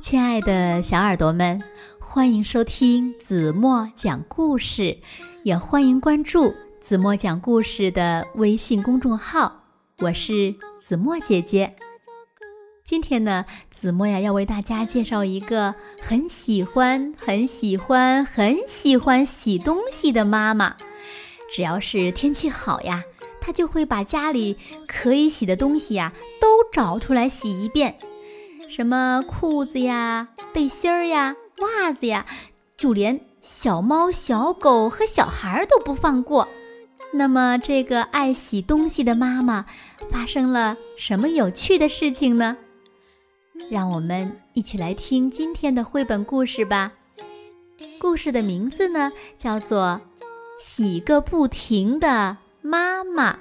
[0.00, 1.60] 亲爱的小耳朵们，
[1.98, 4.96] 欢迎收听子墨讲故事，
[5.42, 9.52] 也欢迎关注子墨讲故事的微信公众号。
[9.98, 11.74] 我是子墨姐姐。
[12.84, 20.76] 今天呢，子墨呀要为大家介绍一个很喜欢、很喜欢、很喜欢洗东西的妈妈。
[21.52, 23.02] 只要是天气好呀，
[23.40, 24.56] 她就会把家里
[24.86, 27.96] 可以洗的东西呀都找出来洗一遍。
[28.68, 32.26] 什么裤子呀、背心儿呀、袜子呀，
[32.76, 36.46] 就连小猫、小狗和小孩都不放过。
[37.12, 39.64] 那么，这个爱洗东西的妈妈
[40.10, 42.58] 发生了什么有趣的事情呢？
[43.70, 46.92] 让我们一起来听今天的绘本故事吧。
[47.98, 50.00] 故事的名字呢，叫做
[50.62, 53.32] 《洗个不停的妈妈》。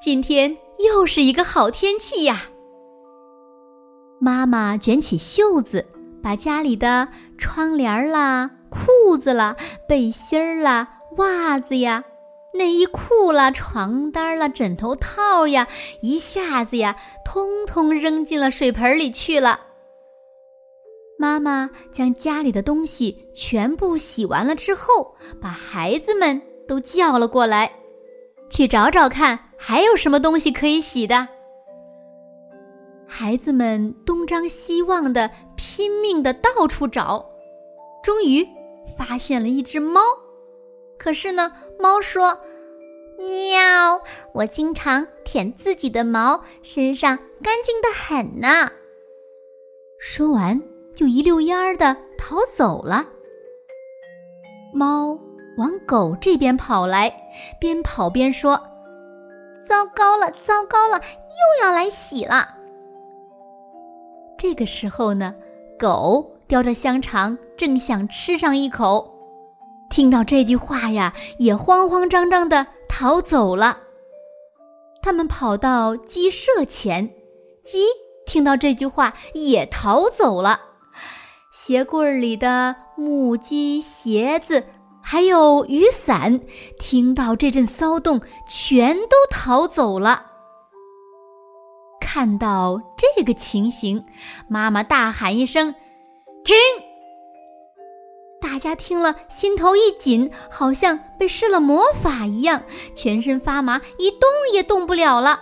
[0.00, 2.42] 今天又是一个好天气呀！
[4.20, 5.84] 妈妈卷起袖子，
[6.22, 9.56] 把家里的窗帘啦、裤子啦、
[9.88, 12.04] 背心啦、袜子呀、
[12.54, 15.66] 内衣裤啦、床单啦、枕头套呀，
[16.00, 19.58] 一下子呀，通通扔进了水盆里去了。
[21.18, 27.72] 妈妈将家里的东西全部洗完了之后，把孩子们都叫了过来。
[28.48, 31.26] 去找找看，还有什么东西可以洗的？
[33.06, 37.28] 孩子们东张西望的，拼命的到处找，
[38.02, 38.46] 终于
[38.96, 40.00] 发现了一只猫。
[40.96, 42.38] 可是呢，猫说
[43.18, 44.00] ：“喵，
[44.32, 48.70] 我经常舔自己的毛，身上干净的很呢。”
[49.98, 50.62] 说完，
[50.94, 53.08] 就一溜烟儿的逃走了。
[54.72, 55.18] 猫。
[55.56, 57.12] 往狗这边跑来，
[57.58, 58.62] 边跑边说
[59.68, 62.54] ：“糟糕了，糟糕了，又要来洗了。”
[64.38, 65.34] 这个时候呢，
[65.78, 69.14] 狗叼着香肠正想吃上一口，
[69.90, 73.80] 听到这句话呀，也慌慌张张的逃走了。
[75.02, 77.10] 他们跑到鸡舍前，
[77.62, 77.84] 鸡
[78.26, 80.60] 听到这句话也逃走了。
[81.52, 84.64] 鞋柜里的木屐、鞋子。
[85.10, 86.38] 还有雨伞，
[86.78, 90.26] 听到这阵骚动，全都逃走了。
[91.98, 94.04] 看到这个情形，
[94.50, 95.74] 妈妈大喊一声
[96.44, 96.54] ：“停！”
[98.38, 102.62] 大家听了，心头一紧，好像被施了魔法一样，
[102.94, 105.40] 全身发麻，一动也动不了了。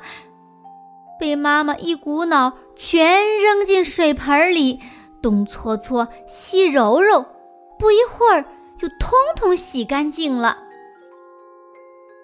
[1.18, 4.78] 被妈妈一股脑全扔进水盆里，
[5.20, 7.26] 东搓搓，西揉揉，
[7.80, 8.44] 不一会儿。
[8.76, 10.58] 就通通洗干净了。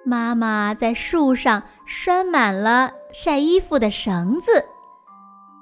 [0.04, 4.64] 妈妈在树上拴满了晒衣服的绳子，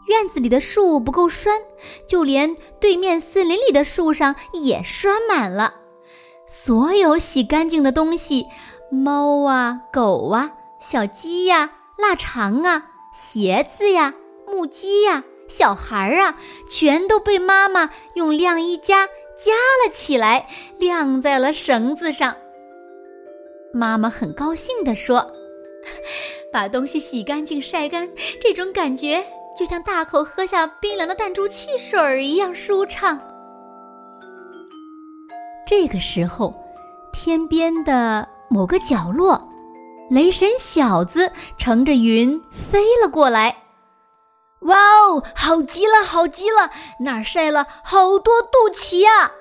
[0.06, 1.61] 院子里的树不够拴，
[2.09, 5.75] 就连对面森林里的树上也拴满了。
[6.47, 8.47] 所有洗干净的东西，
[8.91, 14.15] 猫啊、狗啊、小鸡呀、腊肠啊、鞋子呀、
[14.49, 16.37] 木屐呀、小孩儿啊，
[16.69, 19.07] 全都被妈妈用晾衣夹。
[19.43, 20.47] 夹了起来，
[20.78, 22.37] 晾在了绳子上。
[23.73, 25.33] 妈妈很高兴地说
[26.53, 29.25] ：“把东西洗干净、晒干，这种感觉
[29.56, 33.19] 就像大口喝下冰凉的弹珠汽水儿一样舒畅。”
[35.67, 36.53] 这个时候，
[37.11, 39.49] 天边的某个角落，
[40.11, 43.57] 雷神小子乘着云飞了过来。
[44.62, 46.71] 哇哦，好极了，好极了！
[47.00, 49.32] 那儿晒了好多肚脐呀！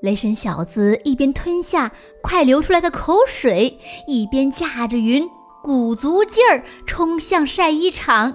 [0.00, 1.90] 雷神小子一边吞下
[2.22, 5.28] 快流出来的口水，一边驾着云，
[5.62, 8.34] 鼓足劲儿冲向晒衣场。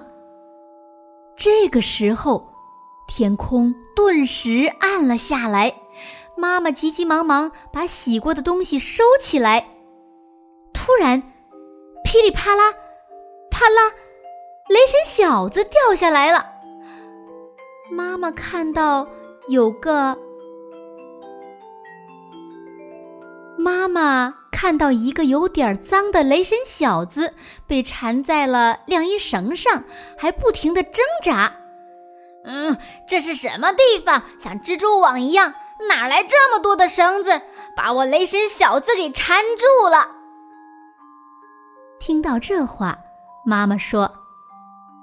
[1.36, 2.52] 这个时候，
[3.08, 5.72] 天空顿时暗了下来。
[6.36, 9.68] 妈妈急急忙忙把洗过的东西收起来。
[10.74, 11.22] 突然，
[12.04, 12.72] 噼里啪啦，
[13.50, 13.92] 啪啦！
[14.70, 16.46] 雷神小子掉下来了。
[17.90, 19.04] 妈妈看到
[19.48, 20.16] 有个，
[23.58, 27.34] 妈妈看到一个有点脏的雷神小子
[27.66, 29.82] 被缠在了晾衣绳上，
[30.16, 31.52] 还不停的挣扎。
[32.44, 32.78] 嗯，
[33.08, 34.22] 这是什么地方？
[34.38, 35.52] 像蜘蛛网一样，
[35.88, 37.42] 哪来这么多的绳子？
[37.74, 40.08] 把我雷神小子给缠住了。
[41.98, 42.96] 听到这话，
[43.44, 44.19] 妈妈说。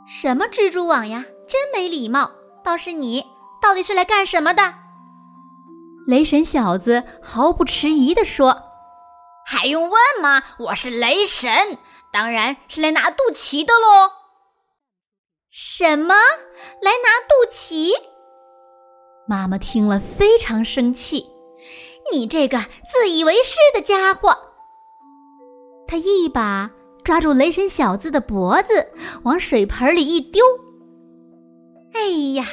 [0.08, 2.32] 什么蜘蛛网呀，真没礼貌！
[2.64, 3.26] 倒是你，
[3.62, 4.74] 到底是来干什么的？
[6.08, 8.58] 雷神小子毫不迟疑地说
[9.46, 10.42] ：“还用问吗？
[10.60, 11.78] 我是雷神，
[12.14, 14.12] 当然是来拿肚脐的喽。”
[15.52, 16.16] 什么？
[16.82, 17.92] 来拿肚脐？
[19.28, 21.28] 妈妈听了非常生气
[22.14, 22.58] ：“你这个
[22.90, 24.38] 自以为是的家伙！”
[25.86, 26.72] 他一把
[27.08, 28.90] 抓住雷神小子的脖子，
[29.24, 30.44] 往水盆里一丢。
[31.94, 32.02] 哎
[32.34, 32.44] 呀，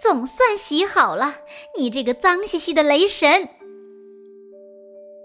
[0.00, 1.34] 总算洗好了！
[1.76, 3.48] 你这个脏兮兮的雷神！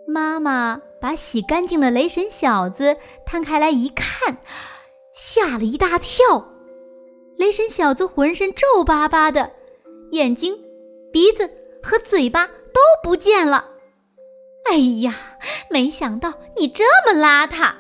[0.08, 2.98] 妈妈把洗干净的雷神小子
[3.28, 4.40] 摊开来一看，
[5.14, 6.44] 吓了一大跳。
[7.38, 9.52] 雷神小子浑身皱巴巴的，
[10.10, 10.58] 眼睛、
[11.12, 11.48] 鼻子
[11.84, 13.66] 和嘴巴都不见了。
[14.68, 15.14] 哎呀，
[15.70, 17.72] 没想到你这么邋遢！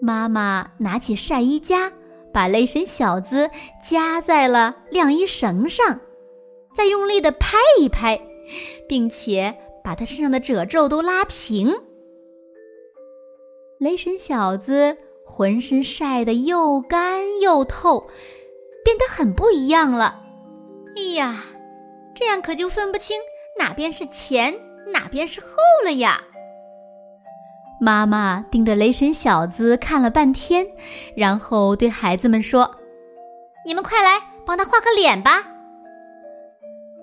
[0.00, 1.92] 妈妈拿起晒衣夹。
[2.32, 3.48] 把雷神小子
[3.82, 6.00] 夹在了晾衣绳上，
[6.76, 8.20] 再用力的拍一拍，
[8.86, 11.74] 并且把他身上的褶皱都拉平。
[13.78, 18.00] 雷神小子浑身晒得又干又透，
[18.84, 20.22] 变得很不一样了。
[20.94, 21.42] 哎呀，
[22.14, 23.18] 这样可就分不清
[23.58, 24.54] 哪边是前，
[24.92, 26.22] 哪边是后了呀！
[27.80, 30.66] 妈妈盯着雷神小子看了半天，
[31.14, 32.74] 然后对孩子们说
[33.66, 35.44] ：“你们快来帮他画个脸吧。”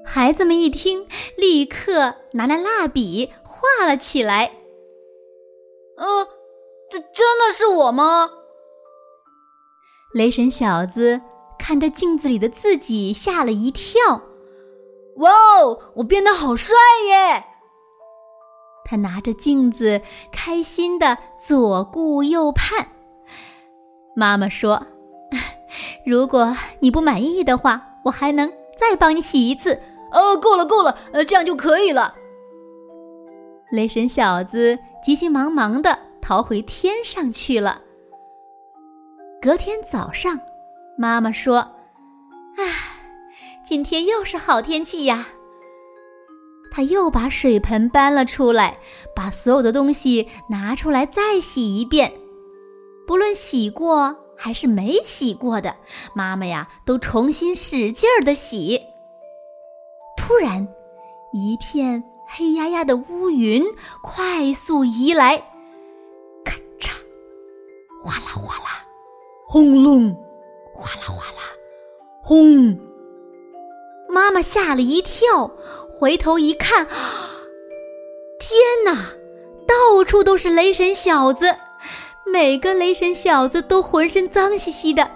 [0.05, 4.51] 孩子们一听，立刻拿来蜡笔画了起来。
[5.97, 6.27] 呃，
[6.89, 8.29] 这真的是我吗？
[10.13, 11.21] 雷神小子
[11.57, 14.21] 看着镜子里的自己，吓了一跳。
[15.17, 16.75] 哇哦，我变得好帅
[17.07, 17.45] 耶！
[18.85, 20.01] 他拿着镜子，
[20.31, 22.87] 开心的左顾右盼。
[24.15, 24.85] 妈妈说
[26.05, 29.79] ：“如果你不满意的话，我还能再帮你洗一次。”
[30.13, 32.13] 哦，够了，够了，呃，这样就可以了。
[33.71, 37.81] 雷神小子急急忙忙的逃回天上去了。
[39.41, 40.39] 隔天早上，
[40.95, 41.57] 妈妈说
[42.55, 42.61] ：“啊，
[43.65, 45.25] 今天又是好天气呀。”
[46.75, 48.79] 他又把水盆搬了出来，
[49.15, 52.11] 把所有的东西拿出来再洗一遍。
[53.05, 55.75] 不论洗过还是没洗过的，
[56.15, 58.81] 妈妈呀都重新使劲儿的洗。
[60.17, 60.67] 突然，
[61.31, 63.63] 一片黑压压的乌云
[64.01, 65.37] 快速移来，
[66.43, 66.89] 咔嚓，
[68.03, 68.83] 哗啦哗啦，
[69.45, 70.11] 轰隆，
[70.73, 71.43] 哗啦哗啦，
[72.23, 72.75] 轰！
[74.09, 75.51] 妈妈吓了一跳。
[76.03, 76.85] 回头一看，
[78.37, 78.93] 天哪！
[79.65, 81.55] 到处都是雷神小子，
[82.29, 85.09] 每个雷神小子都浑身脏兮兮的。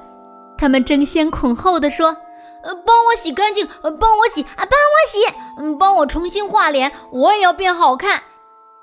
[0.58, 2.16] 他们争先恐后的说
[2.64, 8.24] ：“呃，帮我洗干净，呃，帮我洗啊，帮我洗，嗯，帮我重新画脸，我也要变好看。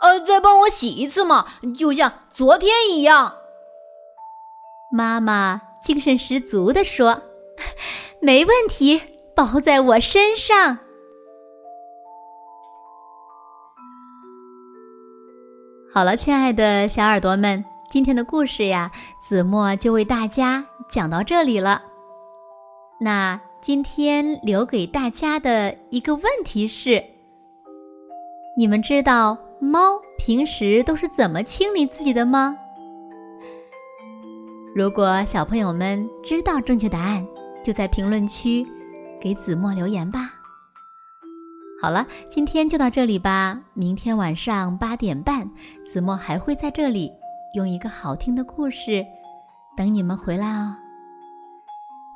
[0.03, 3.35] 呃，再帮我洗一次嘛，就像昨天一样。”
[4.93, 7.23] 妈妈精神十足的说
[8.21, 9.01] ：“没问题，
[9.35, 10.81] 包在我身上。”
[15.95, 21.81] 好了，亲爱的小耳朵们，今天的故事呀，子墨就为大家讲到这里了。
[22.99, 27.01] 那今天留给大家的一个问题是：
[28.57, 32.57] 你们知道猫平时都是怎么清理自己的吗？
[34.75, 37.25] 如果小朋友们知道正确答案，
[37.63, 38.67] 就在评论区
[39.21, 40.33] 给子墨留言吧。
[41.85, 43.61] 好了，今天就到这里吧。
[43.75, 45.47] 明天晚上八点半，
[45.85, 47.13] 子墨还会在这里
[47.53, 49.05] 用一个好听的故事
[49.77, 50.75] 等你们回来哦。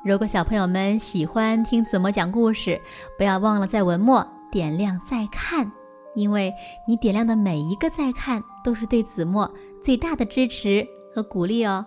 [0.03, 2.81] 如果小朋友们喜欢听子墨讲故事，
[3.15, 5.71] 不要忘了在文末点亮再看，
[6.15, 6.51] 因为
[6.87, 10.83] 你点亮的每一个再看都是对子墨最大的支持
[11.13, 11.85] 和鼓励哦。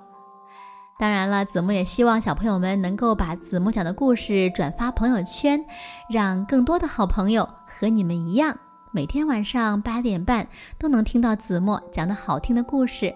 [1.01, 5.61] 当然了，子墨也希望小朋友们能够把子墨讲的故事转发朋友圈，
[6.09, 7.49] 让更多的好朋友
[7.79, 8.57] 和你们一样，
[8.93, 10.47] 每天晚上八点半
[10.79, 13.13] 都能听到子墨讲的好听的故事，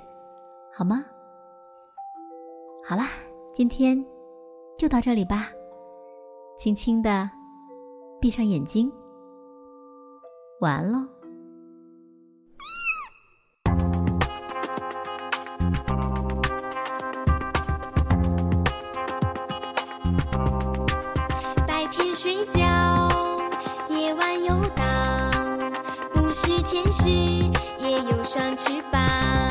[0.74, 1.04] 好吗？
[2.88, 3.08] 好啦，
[3.52, 4.04] 今天
[4.76, 5.48] 就到这里吧，
[6.58, 7.30] 轻轻的
[8.20, 8.90] 闭上眼睛，
[10.60, 11.06] 晚安喽。
[21.88, 22.44] 天使
[27.08, 29.45] 也有双翅膀。